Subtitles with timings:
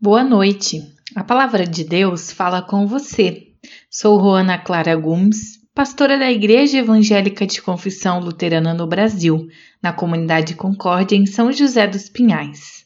[0.00, 0.80] Boa noite.
[1.16, 3.48] A palavra de Deus fala com você.
[3.90, 9.48] Sou Roana Clara Gomes, pastora da Igreja Evangélica de Confissão Luterana no Brasil,
[9.82, 12.84] na comunidade Concórdia, em São José dos Pinhais.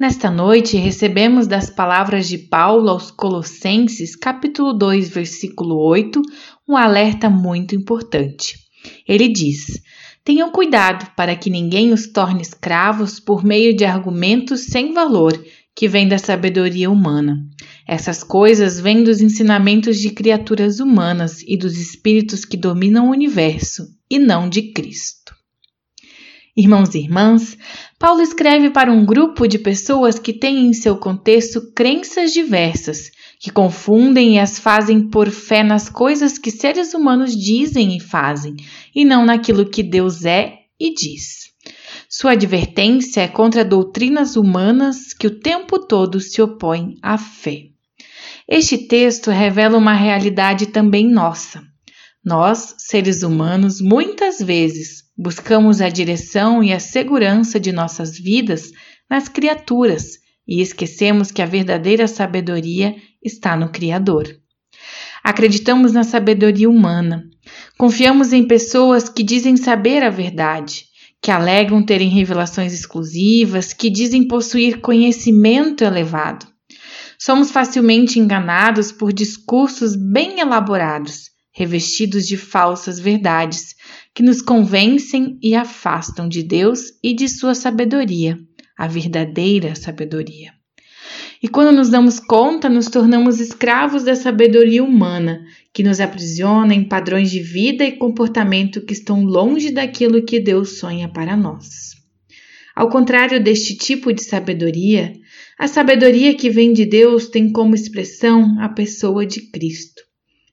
[0.00, 6.22] Nesta noite, recebemos das palavras de Paulo aos Colossenses, capítulo 2, versículo 8,
[6.66, 8.56] um alerta muito importante.
[9.06, 9.82] Ele diz:
[10.24, 15.38] Tenham cuidado para que ninguém os torne escravos por meio de argumentos sem valor
[15.78, 17.38] que vêm da sabedoria humana.
[17.86, 23.86] Essas coisas vêm dos ensinamentos de criaturas humanas e dos espíritos que dominam o universo,
[24.10, 25.32] e não de Cristo.
[26.56, 27.56] Irmãos e irmãs,
[27.96, 33.52] Paulo escreve para um grupo de pessoas que têm em seu contexto crenças diversas que
[33.52, 38.56] confundem e as fazem por fé nas coisas que seres humanos dizem e fazem,
[38.92, 41.48] e não naquilo que Deus é e diz.
[42.10, 47.64] Sua advertência é contra doutrinas humanas que o tempo todo se opõem à fé.
[48.48, 51.62] Este texto revela uma realidade também nossa.
[52.24, 58.70] Nós, seres humanos, muitas vezes buscamos a direção e a segurança de nossas vidas
[59.10, 64.34] nas criaturas e esquecemos que a verdadeira sabedoria está no Criador.
[65.22, 67.28] Acreditamos na sabedoria humana.
[67.76, 70.88] Confiamos em pessoas que dizem saber a verdade,
[71.22, 76.46] que alegam terem revelações exclusivas, que dizem possuir conhecimento elevado.
[77.18, 83.74] Somos facilmente enganados por discursos bem elaborados, revestidos de falsas verdades,
[84.14, 88.38] que nos convencem e afastam de Deus e de sua sabedoria,
[88.76, 90.57] a verdadeira sabedoria.
[91.42, 96.82] E quando nos damos conta, nos tornamos escravos da sabedoria humana, que nos aprisiona em
[96.82, 101.96] padrões de vida e comportamento que estão longe daquilo que Deus sonha para nós.
[102.74, 105.12] Ao contrário deste tipo de sabedoria,
[105.58, 110.02] a sabedoria que vem de Deus tem como expressão a pessoa de Cristo.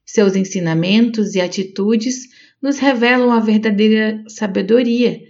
[0.04, 2.16] Seus ensinamentos e atitudes
[2.62, 5.20] nos revelam a verdadeira sabedoria,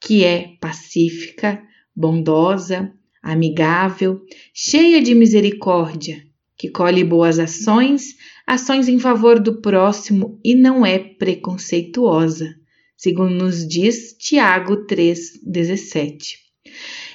[0.00, 1.60] que é pacífica,
[1.94, 4.20] bondosa, amigável,
[4.54, 6.22] cheia de misericórdia,
[6.56, 8.16] que colhe boas ações,
[8.46, 12.54] ações em favor do próximo e não é preconceituosa,
[12.96, 16.34] segundo nos diz Tiago 3,17.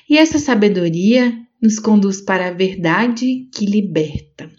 [0.09, 4.51] E essa sabedoria nos conduz para a verdade que liberta.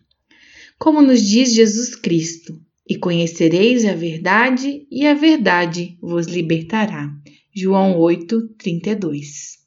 [0.78, 7.11] Como nos diz Jesus Cristo, e conhecereis a verdade, e a verdade vos libertará.
[7.53, 9.66] João 8, 32.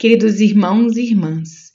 [0.00, 1.72] Queridos irmãos e irmãs,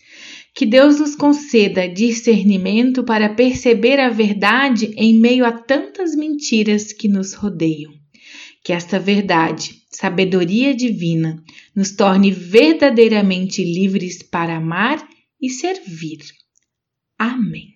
[0.55, 7.07] que Deus nos conceda discernimento para perceber a verdade em meio a tantas mentiras que
[7.07, 7.93] nos rodeiam.
[8.63, 11.39] Que esta verdade, sabedoria divina,
[11.75, 15.07] nos torne verdadeiramente livres para amar
[15.39, 16.21] e servir.
[17.19, 17.74] Amém.